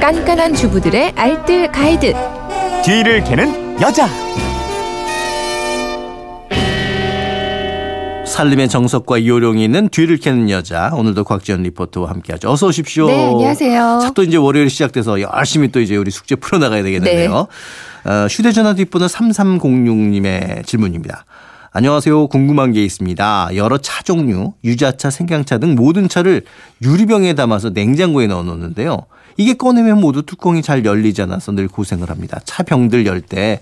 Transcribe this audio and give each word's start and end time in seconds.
깐깐한 0.00 0.54
주부들의 0.54 1.12
알뜰 1.14 1.70
가이드. 1.72 2.14
뒤를 2.82 3.22
캐는 3.22 3.78
여자. 3.82 4.08
살림의 8.24 8.70
정석과 8.70 9.26
요령이 9.26 9.62
있는 9.62 9.90
뒤를 9.90 10.16
캐는 10.16 10.48
여자. 10.48 10.90
오늘도 10.94 11.24
곽지연 11.24 11.64
리포터와 11.64 12.08
함께하죠. 12.08 12.50
어서 12.50 12.68
오십시오. 12.68 13.08
네, 13.08 13.26
안녕하세요. 13.26 13.98
자, 14.00 14.10
또 14.14 14.22
이제 14.22 14.38
월요일 14.38 14.70
시작돼서 14.70 15.20
열심히 15.20 15.68
또 15.68 15.82
이제 15.82 15.96
우리 15.96 16.10
숙제 16.10 16.34
풀어나가야 16.34 16.82
되겠는데요. 16.82 17.48
네. 18.06 18.10
어, 18.10 18.26
휴대전화 18.26 18.72
뒷번호 18.76 19.06
3306님의 19.06 20.64
질문입니다. 20.64 21.26
안녕하세요. 21.72 22.28
궁금한 22.28 22.72
게 22.72 22.82
있습니다. 22.82 23.50
여러 23.54 23.76
차 23.76 24.02
종류, 24.02 24.54
유자차, 24.64 25.10
생강차 25.10 25.58
등 25.58 25.74
모든 25.74 26.08
차를 26.08 26.42
유리병에 26.82 27.34
담아서 27.34 27.68
냉장고에 27.68 28.28
넣어 28.28 28.42
놓는데요. 28.42 29.06
이게 29.40 29.54
꺼내면 29.54 30.00
모두 30.00 30.20
뚜껑이 30.22 30.60
잘 30.60 30.84
열리지 30.84 31.22
않아서 31.22 31.50
늘 31.52 31.66
고생을 31.66 32.10
합니다. 32.10 32.40
차 32.44 32.62
병들 32.62 33.06
열 33.06 33.22
때 33.22 33.60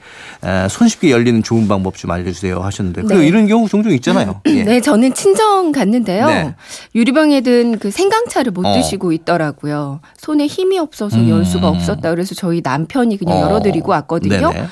손쉽게 0.69 1.11
열리는 1.11 1.43
좋은 1.43 1.69
방법 1.69 1.97
좀 1.97 2.11
알려주세요 2.11 2.61
하셨는데 2.61 3.03
네. 3.03 3.27
이런 3.27 3.47
경우 3.47 3.69
종종 3.69 3.93
있잖아요. 3.93 4.41
예. 4.47 4.65
네, 4.65 4.81
저는 4.81 5.15
친정 5.15 5.71
갔는데요. 5.73 6.27
네. 6.27 6.55
유리병에 6.95 7.43
든 7.43 7.79
그 7.79 7.91
생강차를 7.91 8.51
못 8.53 8.65
어. 8.67 8.75
드시고 8.75 9.13
있더라고요. 9.13 10.01
손에 10.17 10.47
힘이 10.47 10.79
없어서 10.79 11.17
음. 11.19 11.29
열 11.29 11.45
수가 11.45 11.69
없었다. 11.69 12.11
그래서 12.11 12.35
저희 12.35 12.61
남편이 12.65 13.17
그냥 13.19 13.39
어. 13.39 13.43
열어드리고 13.43 13.91
왔거든요. 13.93 14.53
네네. 14.53 14.67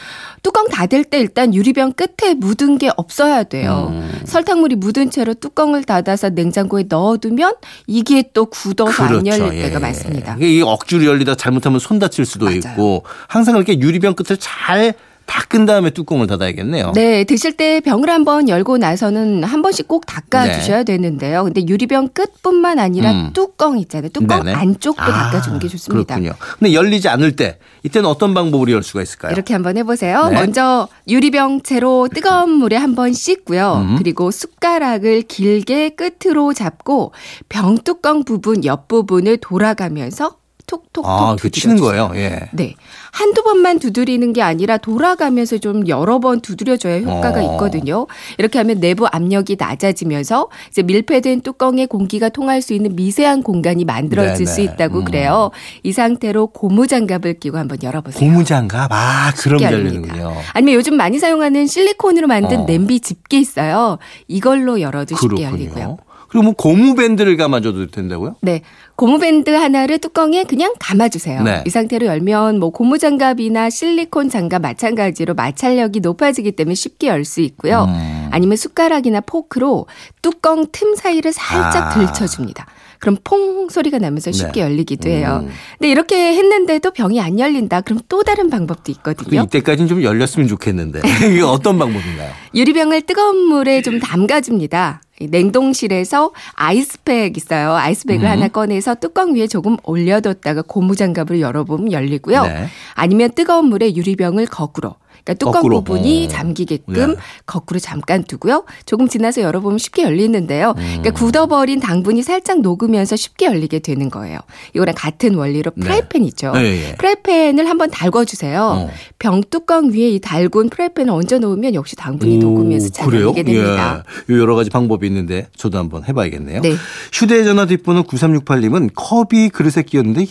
뚜껑 0.67 0.69
닫을 0.71 1.05
때 1.05 1.19
일단 1.19 1.55
유리병 1.55 1.93
끝에 1.95 2.35
묻은 2.35 2.79
게 2.79 2.91
없어야 2.97 3.45
돼요. 3.45 3.89
음. 3.93 4.21
설탕물이 4.25 4.77
묻은 4.77 5.11
채로 5.11 5.35
뚜껑을 5.35 5.85
닫아서 5.85 6.31
냉장고에 6.31 6.85
넣어두면 6.89 7.55
이게 7.87 8.31
또 8.33 8.47
굳어서 8.47 9.07
그렇죠. 9.09 9.19
안 9.19 9.27
열릴 9.27 9.59
예. 9.59 9.63
때가 9.65 9.81
많습니다. 9.81 10.37
이게 10.41 10.63
억지로 10.63 11.05
열리다 11.05 11.37
잘못하면 11.37 11.79
손 11.79 11.99
다칠 11.99 12.25
수도 12.25 12.47
맞아요. 12.47 12.59
있고 12.59 13.05
항상 13.29 13.57
이렇게 13.57 13.79
유리병 13.79 14.15
끝을 14.15 14.37
잘 14.39 14.95
닦은 15.27 15.67
다음에 15.67 15.91
뚜껑을 15.91 16.27
닫아야겠네요. 16.27 16.93
네, 16.95 17.25
드실 17.25 17.57
때 17.57 17.81
병을 17.81 18.09
한번 18.09 18.49
열고 18.49 18.79
나서는 18.79 19.45
한 19.45 19.63
번씩 19.63 19.89
꼭 19.89 20.07
닦아 20.07 20.47
네. 20.47 20.53
주셔야 20.55 20.85
되는데요. 20.85 21.45
근데 21.45 21.67
유리병 21.67 22.09
끝뿐만 22.09 22.79
아니라 22.79 23.11
음. 23.11 23.31
뚜껑 23.33 23.79
있잖아요. 23.79 24.11
뚜껑 24.11 24.45
네네. 24.45 24.57
안쪽도 24.57 25.03
아, 25.03 25.31
닦아 25.31 25.43
주는 25.43 25.59
게 25.59 25.69
좋습니다. 25.69 26.15
그렇군요. 26.17 26.37
근데 26.59 26.73
열리지 26.73 27.09
않을 27.09 27.37
때 27.37 27.59
이때는 27.83 28.09
어떤 28.09 28.35
방법으로 28.35 28.73
열 28.73 28.83
수가 28.83 29.03
있을까요? 29.03 29.33
이렇게 29.33 29.53
한번 29.53 29.77
해 29.77 29.83
보세요. 29.83 30.29
네. 30.29 30.35
먼저 30.37 30.89
유리병 31.09 31.63
채로 31.63 32.09
뜨거운 32.13 32.51
물에 32.51 32.77
한번 32.77 33.13
씻고요. 33.13 33.85
음. 33.85 33.97
그리고 33.99 34.31
숟가락을 34.31 35.23
길게 35.23 35.91
끝으로 35.91 36.53
잡고 36.55 37.13
병 37.49 37.77
뚜껑 37.79 38.25
부분 38.25 38.65
옆 38.65 38.89
부분을 38.89 39.39
돌아가면서 39.39 40.37
톡톡톡 40.67 41.07
아, 41.07 41.37
그 41.41 41.51
치는 41.51 41.79
거예요. 41.79 42.11
예. 42.17 42.49
네. 42.53 42.75
한두 43.13 43.43
번만 43.43 43.79
두드리는 43.79 44.33
게 44.33 44.43
아니라 44.43 44.77
돌아가면서 44.77 45.59
좀 45.59 45.87
여러 45.89 46.19
번 46.19 46.41
두드려줘야 46.41 47.01
효과가 47.01 47.41
어. 47.41 47.53
있거든요. 47.53 48.07
이렇게 48.37 48.59
하면 48.59 48.81
내부 48.81 49.07
압력이 49.07 49.57
낮아지면서 49.59 50.49
이제 50.71 50.83
밀폐된 50.83 51.41
뚜껑에 51.41 51.87
공기가 51.87 52.29
통할 52.29 52.61
수 52.61 52.75
있는 52.75 52.95
미세한 52.97 53.43
공간이 53.43 53.85
만들어질 53.85 54.45
네네. 54.45 54.47
수 54.47 54.61
있다고 54.61 54.99
음. 55.01 55.05
그래요. 55.05 55.51
이 55.83 55.93
상태로 55.93 56.49
고무장갑을 56.49 57.39
끼고 57.39 57.57
한번 57.59 57.79
열어보세요. 57.83 58.19
고무장갑? 58.21 58.91
아, 58.93 59.33
그럼 59.39 59.63
열리는군요. 59.63 60.35
아니면 60.53 60.75
요즘 60.75 60.97
많이 60.97 61.19
사용하는 61.19 61.67
실리콘으로 61.67 62.27
만든 62.27 62.61
어. 62.61 62.67
냄비 62.67 63.01
집게 63.01 63.39
있어요. 63.39 63.99
이걸로 64.29 64.81
열어도 64.81 65.17
쉽게 65.17 65.29
그렇군요. 65.29 65.51
열리고요. 65.53 65.99
그리고 66.29 66.45
뭐 66.45 66.53
고무밴드를 66.55 67.37
감아줘도 67.37 67.87
된다고요? 67.89 68.37
네. 68.43 68.63
고무밴드 68.97 69.51
하나를 69.51 69.99
뚜껑에 69.99 70.45
그냥 70.45 70.73
감아주세요. 70.79 71.43
네. 71.43 71.63
이 71.67 71.71
상태로 71.71 72.07
열면 72.07 72.59
뭐 72.59 72.71
고무장갑이나 72.71 73.71
실리콘 73.71 74.29
장갑 74.29 74.63
마찬가지로 74.63 75.35
마찰력이 75.35 76.01
높아지기 76.01 76.53
때문에 76.53 76.75
쉽게 76.75 77.09
열 77.09 77.25
수 77.25 77.41
있고요. 77.41 77.85
음. 77.89 78.29
아니면 78.31 78.57
숟가락이나 78.57 79.21
포크로 79.21 79.87
뚜껑 80.23 80.67
틈 80.73 80.95
사이를 80.95 81.33
살짝 81.33 81.77
아. 81.77 81.91
들쳐줍니다. 81.91 82.67
그럼 82.99 83.17
퐁 83.25 83.69
소리가 83.69 83.99
나면서 83.99 84.33
쉽게 84.33 84.61
네. 84.61 84.61
열리기도 84.61 85.09
해요. 85.09 85.41
음. 85.45 85.51
근데 85.79 85.91
이렇게 85.91 86.35
했는데도 86.35 86.91
병이 86.93 87.21
안 87.21 87.39
열린다. 87.39 87.81
그럼 87.83 88.01
또 88.09 88.23
다른 88.23 88.51
방법도 88.51 88.93
있거든요. 88.93 89.43
이때까지는 89.43 89.89
좀 89.89 90.03
열렸으면 90.03 90.49
좋겠는데 90.49 91.01
이게 91.31 91.43
어떤 91.43 91.79
방법인가요? 91.79 92.31
유리병을 92.55 93.03
뜨거운 93.03 93.37
물에 93.49 93.83
좀 93.83 93.99
담가줍니다. 94.01 95.01
냉동실에서 95.21 96.33
아이스팩 96.55 97.37
있어요. 97.37 97.73
아이스팩을 97.73 98.25
음. 98.25 98.31
하나 98.31 98.49
꺼내서 98.49 98.97
뚜껑 98.97 99.35
위에 99.35 99.47
조금 99.47 99.77
올려뒀다가 99.83 100.63
고무장갑을 100.63 101.41
열어보면 101.41 101.93
열리고요. 101.93 102.43
네. 102.43 102.67
아니면 102.95 103.31
뜨거운 103.35 103.67
물에 103.67 103.95
유리병을 103.95 104.47
거꾸로 104.47 104.97
그러니까 105.27 105.35
뚜껑 105.35 105.53
거꾸로. 105.55 105.81
부분이 105.83 106.27
어. 106.27 106.29
잠기게끔 106.29 106.95
네. 106.95 107.17
거꾸로 107.47 107.81
잠깐 107.81 108.23
두고요. 108.23 108.65
조금 108.87 109.09
지나서 109.09 109.43
열어보면 109.43 109.79
쉽게 109.79 110.05
열리는데요. 110.05 110.71
음. 110.71 110.83
그러니까 110.83 111.11
굳어버린 111.11 111.81
당분이 111.81 112.23
살짝 112.23 112.61
녹으면서 112.61 113.17
쉽게 113.17 113.47
열리게 113.47 113.81
되는 113.81 114.09
거예요. 114.09 114.39
이거랑 114.75 114.95
같은 114.97 115.35
원리로 115.35 115.73
네. 115.75 115.83
프라이팬 115.83 116.23
네. 116.23 116.29
있죠. 116.29 116.53
네, 116.53 116.95
프라이팬을 116.97 117.69
한번 117.69 117.91
달궈주세요. 117.91 118.63
어. 118.63 118.91
병 119.19 119.43
뚜껑 119.51 119.91
위에 119.91 120.11
이 120.11 120.21
달군 120.21 120.71
프라이팬을 120.71 121.13
얹어 121.13 121.41
놓으면 121.41 121.75
역시 121.75 121.97
당분이 121.97 122.37
오, 122.37 122.41
녹으면서 122.41 122.89
잘? 122.91 123.13
열리게 123.13 123.43
됩니다. 123.43 124.05
예. 124.31 124.35
여러 124.35 124.55
가지 124.55 124.71
방법이 124.71 125.07
있는데 125.09 125.49
저도 125.57 125.79
한번 125.79 126.05
해봐야겠네요. 126.05 126.61
네. 126.61 126.75
휴대전화 127.13 127.67
뒷번호 127.67 128.05
9368님은 128.05 128.91
컵이 128.95 129.49
그릇에 129.49 129.83
끼었는데 129.85 130.25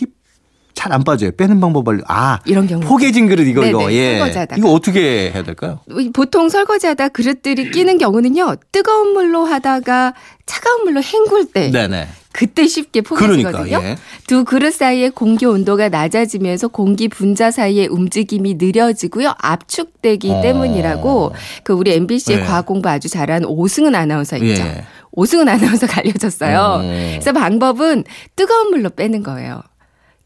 잘 0.86 0.92
안 0.96 1.04
빠져요. 1.04 1.30
빼는 1.36 1.60
방법을 1.60 2.02
아 2.06 2.38
이런 2.44 2.66
경우 2.66 2.80
포개진 2.80 3.28
그릇 3.28 3.46
이거 3.46 3.60
네네, 3.62 3.70
이거 3.70 3.92
예 3.92 4.18
설거지하다가. 4.18 4.58
이거 4.58 4.72
어떻게 4.72 5.30
해야 5.32 5.42
될까요? 5.42 5.80
보통 6.14 6.48
설거지하다 6.48 7.08
그릇들이 7.08 7.70
끼는 7.70 7.98
경우는요 7.98 8.56
뜨거운 8.72 9.12
물로 9.12 9.44
하다가 9.44 10.14
차가운 10.46 10.84
물로 10.84 11.02
헹굴 11.02 11.46
때 11.52 11.70
네네. 11.70 12.08
그때 12.32 12.66
쉽게 12.66 13.00
포개지거든요. 13.00 13.50
그러니까, 13.64 13.82
예. 13.82 13.96
두 14.26 14.44
그릇 14.44 14.74
사이에 14.74 15.08
공기 15.08 15.46
온도가 15.46 15.88
낮아지면서 15.88 16.68
공기 16.68 17.08
분자 17.08 17.50
사이의 17.50 17.86
움직임이 17.88 18.54
느려지고요. 18.54 19.32
압축되기 19.38 20.30
어. 20.30 20.42
때문이라고 20.42 21.32
그 21.64 21.72
우리 21.72 21.94
MBC의 21.94 22.40
예. 22.40 22.44
과학 22.44 22.66
공부 22.66 22.88
아주 22.90 23.08
잘한 23.08 23.44
오승은 23.46 23.94
아나운서 23.94 24.36
있죠. 24.36 24.62
예. 24.62 24.84
오승은 25.12 25.48
아나운서가 25.48 26.00
알려줬어요. 26.00 26.58
어. 26.60 26.78
그래서 26.82 27.32
방법은 27.32 28.04
뜨거운 28.36 28.68
물로 28.70 28.90
빼는 28.90 29.22
거예요. 29.22 29.62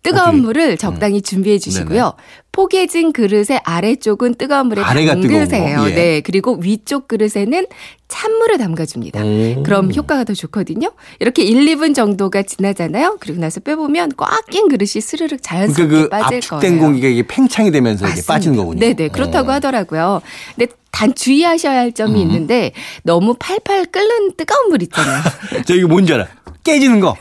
뜨거운 0.03 0.29
어떻게? 0.29 0.41
물을 0.41 0.77
적당히 0.79 1.17
음. 1.17 1.23
준비해 1.23 1.59
주시고요. 1.59 2.01
네네. 2.03 2.13
포개진 2.53 3.13
그릇의 3.13 3.61
아래쪽은 3.65 4.35
뜨거운 4.35 4.67
물에 4.67 4.83
담그세요. 4.83 5.87
예. 5.91 5.95
네. 5.95 6.21
그리고 6.21 6.59
위쪽 6.61 7.07
그릇에는 7.07 7.67
찬물을 8.09 8.59
담가줍니다. 8.59 9.23
오. 9.23 9.63
그럼 9.63 9.95
효과가 9.95 10.25
더 10.25 10.35
좋거든요. 10.35 10.91
이렇게 11.21 11.43
1, 11.43 11.65
2분 11.67 11.95
정도가 11.95 12.43
지나잖아요. 12.43 13.19
그리고 13.21 13.41
나서 13.41 13.61
빼보면 13.61 14.13
꽉 14.17 14.47
낀 14.51 14.69
그릇이 14.69 15.01
스르륵 15.01 15.43
자연스럽게 15.43 15.87
그러니까 15.89 16.17
그 16.19 16.23
빠질 16.23 16.37
압축된 16.39 16.71
거예요. 16.73 16.83
공기가 16.83 17.09
이게 17.09 17.23
팽창이 17.27 17.71
되면서 17.71 18.09
이게 18.09 18.21
빠진 18.27 18.57
거군요. 18.57 18.81
네네. 18.81 19.09
그렇다고 19.09 19.51
오. 19.51 19.53
하더라고요. 19.53 20.23
근데 20.57 20.73
단 20.91 21.15
주의하셔야 21.15 21.79
할 21.79 21.93
점이 21.93 22.15
음. 22.15 22.27
있는데 22.27 22.73
너무 23.05 23.37
팔팔 23.39 23.87
끓는 23.87 24.33
뜨거운 24.37 24.71
물 24.71 24.83
있잖아요. 24.83 25.23
저 25.67 25.75
이거 25.75 25.87
뭔지 25.87 26.13
알아? 26.15 26.27
깨지는 26.65 27.01
거. 27.01 27.17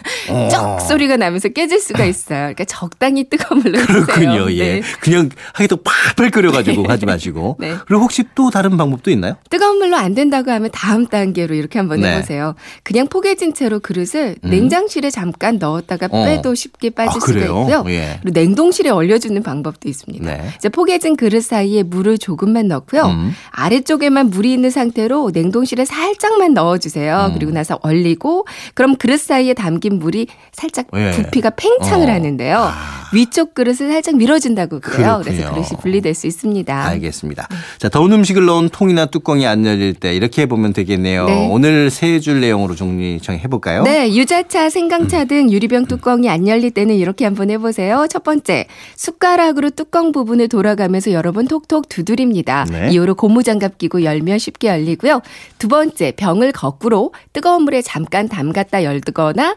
쩍 0.50 0.76
어. 0.76 0.80
소리가 0.80 1.18
나면서 1.18 1.50
깨질 1.50 1.80
수가 1.80 2.06
있어요. 2.06 2.40
그러니까 2.40 2.66
적당히 2.66 3.24
뜨거운 3.30 3.62
물로 3.62 3.80
그렇군요. 3.80 4.52
예. 4.52 4.76
네. 4.76 4.82
그냥 5.02 5.30
하기도 5.54 5.78
팍팍 6.16 6.32
끓여가지고 6.32 6.84
네. 6.84 6.88
하지 6.88 7.06
마시고. 7.06 7.58
네. 7.60 7.76
그리고 7.88 8.04
혹시 8.04 8.24
또 8.36 8.50
다른 8.50 8.78
방법도 8.78 9.12
있나요? 9.12 9.36
뜨거운 9.50 9.78
물로 9.78 9.96
안 9.96 10.14
된다고 10.14 10.52
하면 10.52 10.70
다음 10.72 11.08
단계로 11.08 11.56
이렇게 11.56 11.80
한번 11.80 12.02
네. 12.02 12.16
해보세요. 12.16 12.56
그냥 12.84 13.08
포개진 13.08 13.54
채로 13.54 13.80
그릇을 13.80 14.36
음. 14.44 14.50
냉장실에 14.50 15.10
잠깐 15.10 15.58
넣었다가 15.58 16.08
어. 16.12 16.26
빼도 16.26 16.56
쉽게 16.56 16.92
빠질 16.92 17.22
아, 17.22 17.26
수가 17.26 17.40
있고요. 17.40 17.84
예. 17.88 18.20
그리고 18.22 18.40
냉동실에 18.40 18.90
얼려주는 18.90 19.42
방법도 19.44 19.90
있습니다. 19.90 20.26
네. 20.26 20.50
이제 20.58 20.70
포개진 20.70 21.16
그릇 21.16 21.44
사이에 21.44 21.84
물을 21.84 22.18
조금만 22.18 22.68
넣고요. 22.68 23.06
음. 23.06 23.34
아래쪽에만 23.52 24.30
물이 24.30 24.52
있는 24.54 24.70
상태로 24.70 25.32
냉동실에 25.34 25.86
살짝만 25.86 26.54
넣어주세요. 26.54 27.28
음. 27.30 27.34
그리고 27.34 27.52
나서 27.52 27.80
얼리고 27.82 28.46
그럼 28.74 28.96
그릇 28.96 29.20
사이에 29.20 29.54
담긴 29.54 30.00
물이 30.00 30.19
살짝 30.52 30.88
예. 30.96 31.12
부피가 31.12 31.52
팽창을 31.52 32.10
어. 32.10 32.14
하는데요. 32.14 32.58
아. 32.58 33.00
위쪽 33.12 33.56
그릇을 33.56 33.92
살짝 33.92 34.18
밀어준다고 34.18 34.80
그래요. 34.82 35.20
그렇군요. 35.24 35.24
그래서 35.24 35.50
그릇이 35.50 35.82
분리될 35.82 36.14
수 36.14 36.28
있습니다. 36.28 36.86
알겠습니다. 36.90 37.48
자, 37.80 37.90
더운 37.90 38.12
음식을 38.14 38.46
넣은 38.46 38.70
통이나 38.70 39.08
뚜껑이 39.08 39.48
안 39.48 39.66
열릴 39.66 39.96
때 39.96 40.14
이렇게 40.14 40.44
해보면 40.44 40.74
되겠네요. 40.74 41.26
네. 41.26 41.48
오늘 41.50 41.90
세 41.90 42.20
줄 42.20 42.40
내용으로 42.42 42.76
정리 42.76 43.20
정해볼까요? 43.22 43.84
네. 43.84 44.14
유자차, 44.14 44.70
생강차 44.70 45.22
음. 45.22 45.28
등 45.28 45.52
유리병 45.52 45.86
뚜껑이 45.86 46.30
안 46.30 46.48
열릴 46.48 46.70
때는 46.72 46.96
이렇게 46.96 47.24
한번 47.26 47.50
해보세요. 47.50 48.06
첫 48.10 48.24
번째, 48.24 48.68
숟가락으로 48.96 49.70
뚜껑 49.72 50.12
부분을 50.12 50.48
돌아가면서 50.50 51.12
여러 51.12 51.32
번 51.32 51.48
톡톡 51.48 51.90
두드립니다. 51.90 52.66
네. 52.70 52.90
이후로 52.92 53.16
고무장갑 53.16 53.78
끼고 53.78 54.04
열면 54.04 54.38
쉽게 54.38 54.68
열리고요. 54.68 55.22
두 55.58 55.68
번째, 55.68 56.12
병을 56.16 56.52
거꾸로 56.52 57.14
뜨거운 57.34 57.64
물에 57.64 57.82
잠깐 57.82 58.28
담갔다 58.28 58.84
열고 58.84 59.00
두거나 59.06 59.56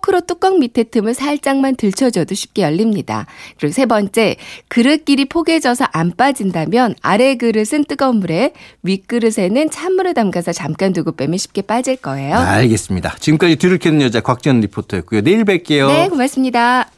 포크로 0.00 0.22
뚜껑 0.22 0.58
밑에 0.58 0.84
틈을 0.84 1.14
살짝만 1.14 1.76
들쳐줘도 1.76 2.34
쉽게 2.34 2.62
열립니다. 2.62 3.26
그리고 3.58 3.72
세 3.72 3.86
번째, 3.86 4.36
그릇끼리 4.68 5.26
포개져서 5.26 5.86
안 5.92 6.12
빠진다면 6.16 6.94
아래 7.02 7.36
그릇은 7.36 7.84
뜨거운 7.86 8.16
물에 8.16 8.52
윗그릇에는 8.82 9.70
찬물을 9.70 10.14
담가서 10.14 10.52
잠깐 10.52 10.92
두고 10.92 11.12
빼면 11.12 11.38
쉽게 11.38 11.62
빠질 11.62 11.96
거예요. 11.96 12.36
알겠습니다. 12.36 13.16
지금까지 13.20 13.56
뒤를 13.56 13.78
캐는 13.78 14.02
여자 14.02 14.20
곽지연 14.20 14.60
리포터였고요. 14.60 15.20
내일 15.22 15.44
뵐게요. 15.44 15.86
네, 15.88 16.08
고맙습니다. 16.08 16.90